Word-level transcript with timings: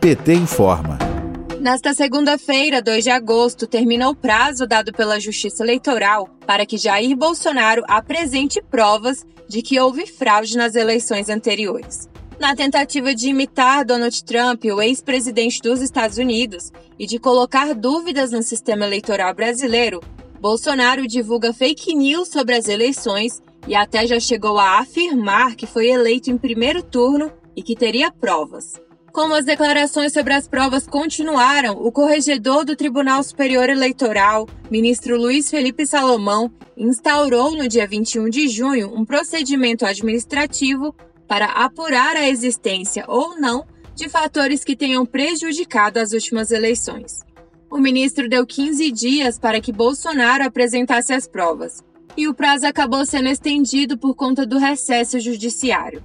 PT 0.00 0.34
informa. 0.34 0.98
Nesta 1.60 1.94
segunda-feira, 1.94 2.82
2 2.82 3.04
de 3.04 3.10
agosto, 3.10 3.66
termina 3.66 4.08
o 4.10 4.14
prazo 4.14 4.66
dado 4.66 4.92
pela 4.92 5.18
Justiça 5.18 5.62
Eleitoral 5.62 6.28
para 6.46 6.66
que 6.66 6.76
Jair 6.76 7.16
Bolsonaro 7.16 7.82
apresente 7.88 8.62
provas 8.62 9.24
de 9.48 9.62
que 9.62 9.80
houve 9.80 10.06
fraude 10.06 10.56
nas 10.58 10.74
eleições 10.74 11.30
anteriores. 11.30 12.08
Na 12.38 12.54
tentativa 12.54 13.14
de 13.14 13.28
imitar 13.28 13.84
Donald 13.84 14.24
Trump, 14.24 14.64
o 14.64 14.82
ex-presidente 14.82 15.62
dos 15.62 15.80
Estados 15.80 16.18
Unidos, 16.18 16.70
e 16.98 17.06
de 17.06 17.18
colocar 17.18 17.74
dúvidas 17.74 18.30
no 18.30 18.42
sistema 18.42 18.84
eleitoral 18.84 19.32
brasileiro, 19.34 20.02
Bolsonaro 20.40 21.06
divulga 21.06 21.54
fake 21.54 21.94
news 21.94 22.28
sobre 22.28 22.54
as 22.54 22.68
eleições 22.68 23.40
e 23.66 23.74
até 23.74 24.06
já 24.06 24.20
chegou 24.20 24.58
a 24.58 24.80
afirmar 24.80 25.54
que 25.54 25.66
foi 25.66 25.88
eleito 25.88 26.30
em 26.30 26.36
primeiro 26.36 26.82
turno 26.82 27.32
e 27.56 27.62
que 27.62 27.74
teria 27.74 28.10
provas. 28.10 28.74
Como 29.14 29.32
as 29.32 29.44
declarações 29.44 30.12
sobre 30.12 30.34
as 30.34 30.48
provas 30.48 30.88
continuaram, 30.88 31.74
o 31.74 31.92
corregedor 31.92 32.64
do 32.64 32.74
Tribunal 32.74 33.22
Superior 33.22 33.70
Eleitoral, 33.70 34.48
ministro 34.68 35.16
Luiz 35.16 35.48
Felipe 35.48 35.86
Salomão, 35.86 36.50
instaurou 36.76 37.56
no 37.56 37.68
dia 37.68 37.86
21 37.86 38.28
de 38.28 38.48
junho 38.48 38.92
um 38.92 39.04
procedimento 39.04 39.86
administrativo 39.86 40.92
para 41.28 41.46
apurar 41.46 42.16
a 42.16 42.28
existência 42.28 43.04
ou 43.06 43.38
não 43.38 43.64
de 43.94 44.08
fatores 44.08 44.64
que 44.64 44.74
tenham 44.74 45.06
prejudicado 45.06 46.00
as 46.00 46.12
últimas 46.12 46.50
eleições. 46.50 47.20
O 47.70 47.78
ministro 47.78 48.28
deu 48.28 48.44
15 48.44 48.90
dias 48.90 49.38
para 49.38 49.60
que 49.60 49.70
Bolsonaro 49.70 50.42
apresentasse 50.42 51.12
as 51.12 51.28
provas, 51.28 51.84
e 52.16 52.26
o 52.26 52.34
prazo 52.34 52.66
acabou 52.66 53.06
sendo 53.06 53.28
estendido 53.28 53.96
por 53.96 54.16
conta 54.16 54.44
do 54.44 54.58
recesso 54.58 55.20
judiciário. 55.20 56.02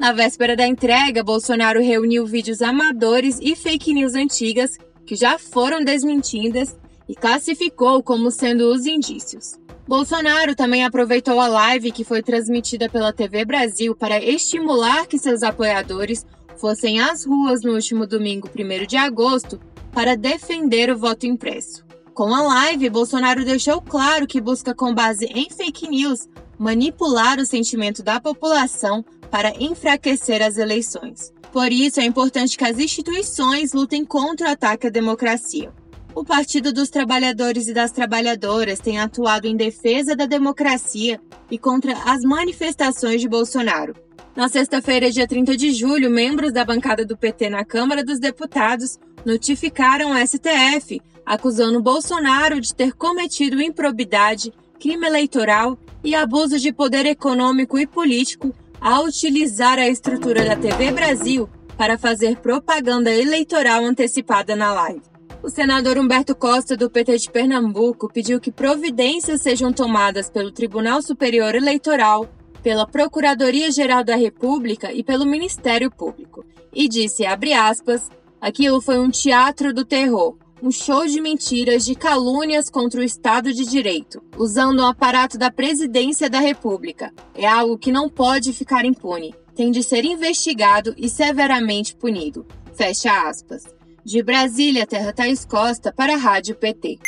Na 0.00 0.12
véspera 0.12 0.56
da 0.56 0.66
entrega, 0.66 1.22
Bolsonaro 1.22 1.78
reuniu 1.78 2.24
vídeos 2.24 2.62
amadores 2.62 3.38
e 3.38 3.54
fake 3.54 3.92
news 3.92 4.14
antigas 4.14 4.78
que 5.04 5.14
já 5.14 5.38
foram 5.38 5.84
desmentidas 5.84 6.74
e 7.06 7.14
classificou 7.14 8.02
como 8.02 8.30
sendo 8.30 8.72
os 8.72 8.86
indícios. 8.86 9.60
Bolsonaro 9.86 10.54
também 10.54 10.86
aproveitou 10.86 11.38
a 11.38 11.46
live 11.46 11.92
que 11.92 12.02
foi 12.02 12.22
transmitida 12.22 12.88
pela 12.88 13.12
TV 13.12 13.44
Brasil 13.44 13.94
para 13.94 14.24
estimular 14.24 15.06
que 15.06 15.18
seus 15.18 15.42
apoiadores 15.42 16.24
fossem 16.56 16.98
às 16.98 17.26
ruas 17.26 17.60
no 17.62 17.74
último 17.74 18.06
domingo, 18.06 18.48
1 18.48 18.86
de 18.86 18.96
agosto, 18.96 19.60
para 19.92 20.16
defender 20.16 20.90
o 20.90 20.96
voto 20.96 21.26
impresso. 21.26 21.84
Com 22.14 22.34
a 22.34 22.40
live, 22.40 22.88
Bolsonaro 22.88 23.44
deixou 23.44 23.82
claro 23.82 24.26
que 24.26 24.40
busca, 24.40 24.74
com 24.74 24.94
base 24.94 25.26
em 25.26 25.50
fake 25.50 25.90
news, 25.90 26.26
manipular 26.58 27.38
o 27.38 27.44
sentimento 27.44 28.02
da 28.02 28.18
população 28.18 29.04
para 29.30 29.54
enfraquecer 29.58 30.42
as 30.42 30.58
eleições. 30.58 31.32
Por 31.52 31.72
isso, 31.72 32.00
é 32.00 32.04
importante 32.04 32.56
que 32.56 32.64
as 32.64 32.78
instituições 32.78 33.72
lutem 33.72 34.04
contra 34.04 34.48
o 34.48 34.50
ataque 34.50 34.86
à 34.86 34.90
democracia. 34.90 35.72
O 36.14 36.24
Partido 36.24 36.72
dos 36.72 36.90
Trabalhadores 36.90 37.68
e 37.68 37.72
das 37.72 37.92
Trabalhadoras 37.92 38.80
tem 38.80 38.98
atuado 38.98 39.46
em 39.46 39.56
defesa 39.56 40.16
da 40.16 40.26
democracia 40.26 41.20
e 41.50 41.58
contra 41.58 41.92
as 42.04 42.22
manifestações 42.22 43.20
de 43.20 43.28
Bolsonaro. 43.28 43.94
Na 44.34 44.48
sexta-feira, 44.48 45.10
dia 45.10 45.26
30 45.26 45.56
de 45.56 45.72
julho, 45.72 46.10
membros 46.10 46.52
da 46.52 46.64
bancada 46.64 47.04
do 47.04 47.16
PT 47.16 47.50
na 47.50 47.64
Câmara 47.64 48.04
dos 48.04 48.18
Deputados 48.18 48.98
notificaram 49.24 50.12
o 50.12 50.26
STF, 50.26 51.00
acusando 51.26 51.82
Bolsonaro 51.82 52.60
de 52.60 52.74
ter 52.74 52.92
cometido 52.92 53.60
improbidade, 53.60 54.52
crime 54.78 55.06
eleitoral 55.06 55.78
e 56.02 56.14
abuso 56.14 56.58
de 56.58 56.72
poder 56.72 57.06
econômico 57.06 57.78
e 57.78 57.86
político 57.86 58.54
a 58.80 59.00
utilizar 59.00 59.78
a 59.78 59.88
estrutura 59.88 60.44
da 60.44 60.56
TV 60.56 60.90
Brasil 60.90 61.48
para 61.76 61.98
fazer 61.98 62.36
propaganda 62.38 63.10
eleitoral 63.10 63.84
antecipada 63.84 64.56
na 64.56 64.72
live. 64.72 65.02
O 65.42 65.50
senador 65.50 65.98
Humberto 65.98 66.34
Costa, 66.34 66.76
do 66.76 66.90
PT 66.90 67.18
de 67.18 67.30
Pernambuco, 67.30 68.10
pediu 68.10 68.40
que 68.40 68.50
providências 68.50 69.42
sejam 69.42 69.72
tomadas 69.72 70.30
pelo 70.30 70.50
Tribunal 70.50 71.02
Superior 71.02 71.54
Eleitoral, 71.54 72.26
pela 72.62 72.86
Procuradoria-Geral 72.86 74.02
da 74.02 74.16
República 74.16 74.92
e 74.92 75.02
pelo 75.02 75.26
Ministério 75.26 75.90
Público. 75.90 76.44
E 76.72 76.88
disse, 76.88 77.26
abre 77.26 77.52
aspas, 77.52 78.08
aquilo 78.40 78.80
foi 78.80 78.98
um 78.98 79.10
teatro 79.10 79.72
do 79.72 79.84
terror, 79.84 80.36
um 80.62 80.70
show 80.70 81.06
de 81.06 81.20
mentiras, 81.20 81.84
de 81.84 81.94
calúnias 81.94 82.68
contra 82.68 83.00
o 83.00 83.04
Estado 83.04 83.52
de 83.52 83.64
Direito, 83.64 84.22
usando 84.36 84.80
o 84.80 84.86
aparato 84.86 85.38
da 85.38 85.50
Presidência 85.50 86.28
da 86.28 86.38
República. 86.38 87.12
É 87.34 87.46
algo 87.46 87.78
que 87.78 87.90
não 87.90 88.08
pode 88.08 88.52
ficar 88.52 88.84
impune. 88.84 89.34
Tem 89.54 89.70
de 89.70 89.82
ser 89.82 90.04
investigado 90.04 90.94
e 90.96 91.08
severamente 91.08 91.94
punido. 91.96 92.46
Fecha 92.74 93.28
aspas. 93.28 93.64
De 94.04 94.22
Brasília, 94.22 94.86
Terra 94.86 95.12
Thaís 95.12 95.44
Costa, 95.44 95.92
para 95.92 96.14
a 96.14 96.18
Rádio 96.18 96.56
PT. 96.56 96.98